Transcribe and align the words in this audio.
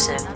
exclusive. 0.00 0.26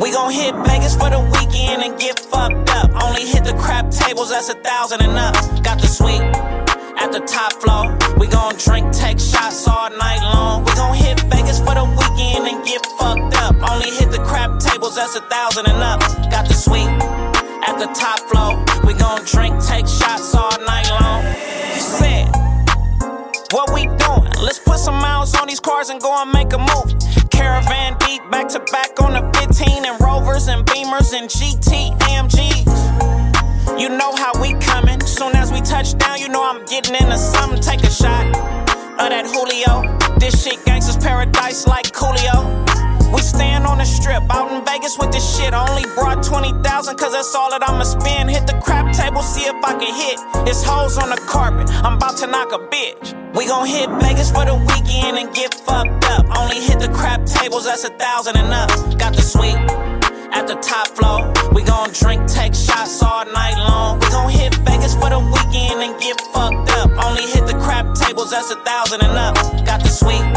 We 0.00 0.10
gon' 0.10 0.32
hit 0.32 0.54
Vegas 0.66 0.94
for 0.94 1.10
the 1.10 1.20
weekend 1.32 1.82
and 1.82 1.98
get 1.98 2.18
fucked 2.18 2.68
up. 2.70 2.90
Only 3.02 3.22
hit 3.22 3.44
the 3.44 3.54
crap 3.54 3.90
tables, 3.90 4.30
that's 4.30 4.48
a 4.48 4.54
thousand 4.54 5.02
and 5.02 5.12
up. 5.12 5.34
Got 5.62 5.80
the 5.80 5.86
suite 5.86 6.20
at 7.00 7.12
the 7.12 7.20
top 7.20 7.52
floor. 7.54 7.96
We 8.18 8.26
gon' 8.26 8.56
drink, 8.56 8.92
take 8.92 9.18
shots 9.18 9.66
all 9.66 9.90
night 9.90 10.20
long. 10.20 10.64
We 10.64 10.72
gon' 10.74 10.96
hit 10.96 11.20
Vegas 11.30 11.58
for 11.60 11.74
the 11.74 11.84
weekend 11.84 12.46
and 12.48 12.64
get 12.64 12.84
fucked 12.98 13.36
up. 13.36 13.54
Only 13.70 13.90
hit 13.90 14.10
the 14.10 14.22
crap 14.24 14.58
tables, 14.58 14.96
that's 14.96 15.16
a 15.16 15.22
thousand 15.22 15.66
and 15.66 15.82
up. 15.82 16.00
Got 16.30 16.48
the 16.48 16.54
suite 16.54 16.88
at 17.68 17.78
the 17.78 17.88
top 17.94 18.18
floor. 18.28 18.58
We 18.84 18.94
gon' 18.94 19.24
drink, 19.24 19.54
take 19.64 19.86
shots 19.86 20.34
all 20.34 20.41
cars 25.82 25.90
and 25.90 26.00
go 26.00 26.22
and 26.22 26.32
make 26.32 26.52
a 26.52 26.58
move. 26.58 27.30
Caravan 27.30 27.96
deep, 28.06 28.22
back 28.30 28.48
to 28.48 28.60
back 28.72 29.00
on 29.02 29.12
the 29.12 29.38
15 29.38 29.84
and 29.84 30.00
Rovers 30.00 30.48
and 30.48 30.64
Beamers 30.66 31.12
and 31.12 31.28
GT 31.28 31.96
AMGs. 31.98 33.80
You 33.80 33.88
know 33.88 34.14
how 34.16 34.32
we 34.40 34.54
coming. 34.60 35.00
Soon 35.00 35.34
as 35.34 35.52
we 35.52 35.60
touch 35.60 35.96
down, 35.98 36.18
you 36.18 36.28
know 36.28 36.42
I'm 36.42 36.64
getting 36.66 36.94
into 36.94 37.18
something. 37.18 37.60
Take 37.60 37.82
a 37.82 37.90
shot 37.90 38.26
of 39.00 39.08
that 39.10 39.26
Julio. 39.26 39.82
This 40.18 40.42
shit 40.42 40.64
gangsters 40.64 40.98
paradise 40.98 41.66
like 41.66 41.86
Coolio. 41.86 42.62
We 43.12 43.20
stand 43.20 43.66
on 43.66 43.78
the 43.78 43.84
strip 43.84 44.22
out 44.30 44.52
in 44.52 44.64
Vegas 44.64 44.98
with 44.98 45.10
this 45.10 45.36
shit. 45.36 45.52
Only 45.52 45.84
brought 45.94 46.22
20,000 46.92 46.96
cause 46.96 47.12
that's 47.12 47.34
all 47.34 47.50
that 47.50 47.68
I'ma 47.68 47.84
spend. 47.84 48.30
Hit 48.30 48.46
the 48.46 48.58
crap 48.60 48.92
table, 48.92 49.22
see 49.22 49.44
if 49.44 49.56
I 49.64 49.72
can 49.72 49.94
hit. 49.94 50.18
It's 50.48 50.62
hoes 50.62 50.98
on 50.98 51.10
the 51.10 51.20
carpet. 51.28 51.68
I'm 51.84 51.94
about 51.94 52.16
to 52.18 52.26
knock 52.26 52.52
a 52.52 52.58
bitch. 52.58 53.14
We 53.34 53.46
gon' 53.46 53.66
hit 53.66 53.88
Vegas 54.00 54.30
for 54.30 54.44
the 54.44 54.54
weekend 54.54 55.18
and 55.18 55.32
get 55.34 55.54
fucked 55.54 56.04
up. 56.10 56.26
Only 56.36 56.60
hit 56.60 56.80
the 56.80 56.88
crap 56.88 57.24
tables, 57.24 57.64
that's 57.64 57.84
a 57.84 57.90
thousand 57.90 58.36
and 58.36 58.52
up. 58.52 58.70
Got 58.98 59.14
the 59.14 59.22
suite 59.22 59.56
at 60.32 60.46
the 60.46 60.56
top 60.56 60.88
floor. 60.88 61.32
We 61.52 61.62
gon' 61.62 61.90
drink, 61.92 62.28
take 62.28 62.54
shots 62.54 63.02
all 63.02 63.24
night 63.26 63.56
long. 63.56 64.00
We 64.00 64.08
gon' 64.08 64.30
hit 64.30 64.54
Vegas 64.66 64.94
for 64.94 65.10
the 65.10 65.20
weekend 65.20 65.80
and 65.80 65.98
get 66.00 66.20
fucked 66.32 66.70
up. 66.80 66.90
Only 67.04 67.22
hit 67.22 67.46
the 67.46 67.58
crap 67.64 67.94
tables, 67.94 68.30
that's 68.30 68.50
a 68.50 68.56
thousand 68.64 69.02
and 69.02 69.16
up. 69.16 69.34
Got 69.64 69.82
the 69.82 69.88
suite 69.88 70.28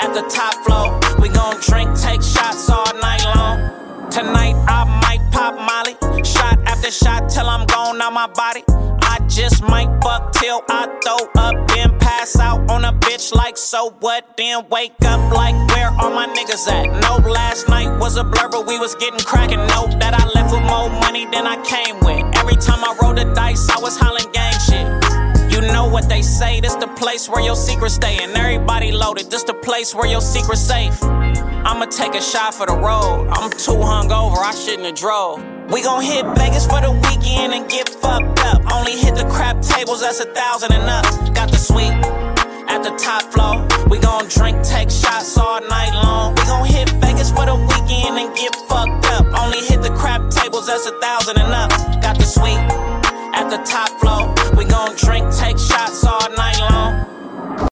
at 0.00 0.12
the 0.14 0.24
top 0.32 0.54
floor. 0.64 0.98
We 1.20 1.28
gon' 1.28 1.60
drink, 1.60 1.90
take 1.98 2.22
shots 2.22 2.68
all 2.70 2.92
night 3.00 3.24
long. 3.36 4.10
Tonight 4.10 4.51
Out 8.12 8.28
my 8.28 8.34
body. 8.34 8.62
I 8.68 9.18
just 9.26 9.62
might 9.62 9.88
fuck 10.02 10.32
till 10.32 10.60
I 10.68 10.84
throw 11.02 11.42
up, 11.42 11.68
then 11.68 11.98
pass 11.98 12.38
out 12.38 12.70
on 12.70 12.84
a 12.84 12.92
bitch 12.92 13.34
like 13.34 13.56
so 13.56 13.96
what? 14.00 14.36
Then 14.36 14.68
wake 14.68 14.92
up 15.06 15.32
like 15.32 15.54
where 15.70 15.88
are 15.88 16.10
my 16.10 16.26
niggas 16.26 16.68
at? 16.68 16.86
No, 17.00 17.26
last 17.26 17.70
night 17.70 17.88
was 17.98 18.18
a 18.18 18.24
blur, 18.24 18.48
but 18.50 18.66
we 18.66 18.78
was 18.78 18.94
getting 18.96 19.20
crackin'. 19.20 19.66
Know 19.68 19.86
that 19.98 20.12
I 20.12 20.26
left 20.34 20.52
with 20.52 20.62
more 20.64 20.90
money 21.00 21.24
than 21.24 21.46
I 21.46 21.56
came 21.64 22.00
with. 22.00 22.36
Every 22.36 22.56
time 22.56 22.84
I 22.84 22.94
rolled 23.00 23.16
the 23.16 23.32
dice, 23.34 23.70
I 23.70 23.80
was 23.80 23.96
hollering 23.96 24.30
gang 24.32 24.58
shit. 24.60 25.52
You 25.52 25.62
know 25.72 25.88
what 25.88 26.08
they 26.10 26.20
say, 26.20 26.60
this 26.60 26.74
the 26.74 26.88
place 26.88 27.30
where 27.30 27.42
your 27.42 27.56
secrets 27.56 27.94
stay. 27.94 28.18
And 28.22 28.36
everybody 28.36 28.92
loaded, 28.92 29.30
this 29.30 29.44
the 29.44 29.54
place 29.54 29.94
where 29.94 30.06
your 30.06 30.20
secret's 30.20 30.60
safe. 30.60 31.02
I'ma 31.02 31.86
take 31.86 32.14
a 32.14 32.20
shot 32.20 32.54
for 32.54 32.66
the 32.66 32.76
road. 32.76 33.28
I'm 33.30 33.50
too 33.50 33.80
hungover, 33.80 34.36
I 34.36 34.54
shouldn't 34.54 34.84
have 34.84 34.96
drove. 34.96 35.51
We 35.70 35.82
gon' 35.82 36.02
hit 36.02 36.24
Vegas 36.36 36.66
for 36.66 36.80
the 36.80 36.92
weekend 36.92 37.54
and 37.54 37.68
get 37.68 37.88
fucked 37.88 38.38
up. 38.40 38.60
Only 38.72 38.92
hit 38.92 39.14
the 39.14 39.24
crap 39.30 39.60
tables, 39.62 40.00
that's 40.00 40.20
a 40.20 40.26
thousand 40.26 40.72
and 40.72 40.88
up. 40.88 41.04
Got 41.34 41.50
the 41.50 41.56
suite 41.56 41.92
at 42.68 42.82
the 42.82 42.90
top 42.96 43.22
floor. 43.32 43.66
We 43.88 43.98
gon' 43.98 44.28
drink, 44.28 44.62
take 44.62 44.90
shots 44.90 45.36
all 45.38 45.60
night 45.60 45.94
long. 45.94 46.34
We 46.34 46.42
gon' 46.44 46.66
hit 46.66 46.90
Vegas 47.00 47.30
for 47.30 47.46
the 47.46 47.54
weekend 47.54 48.18
and 48.18 48.34
get 48.36 48.54
fucked 48.68 49.06
up. 49.06 49.26
Only 49.40 49.60
hit 49.60 49.82
the 49.82 49.94
crap 49.94 50.30
tables, 50.30 50.66
that's 50.66 50.86
a 50.86 50.98
thousand 51.00 51.38
and 51.38 51.52
up. 51.52 51.70
Got 52.02 52.18
the 52.18 52.24
suite 52.24 52.64
at 53.32 53.48
the 53.48 53.58
top 53.64 53.88
floor. 54.00 54.34
We 54.56 54.64
gon' 54.64 54.96
drink, 54.96 55.32
take 55.34 55.58
shots 55.58 56.04
all 56.04 56.28
night. 56.36 56.41